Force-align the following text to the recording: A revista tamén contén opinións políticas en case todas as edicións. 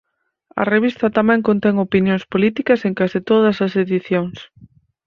A 0.61 0.63
revista 0.73 1.15
tamén 1.17 1.45
contén 1.47 1.75
opinións 1.87 2.23
políticas 2.33 2.79
en 2.87 2.93
case 2.99 3.19
todas 3.31 3.57
as 3.65 3.73
edicións. 3.83 4.37